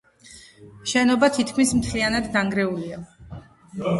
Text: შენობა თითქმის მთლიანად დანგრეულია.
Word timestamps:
შენობა 0.91 1.29
თითქმის 1.35 1.75
მთლიანად 1.81 2.31
დანგრეულია. 2.37 3.01